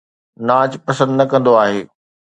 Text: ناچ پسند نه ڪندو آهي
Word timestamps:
ناچ 0.47 0.71
پسند 0.85 1.13
نه 1.19 1.25
ڪندو 1.31 1.51
آهي 1.63 1.79